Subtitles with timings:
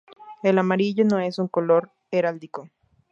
[0.41, 2.67] El amarillo no es un color heráldico.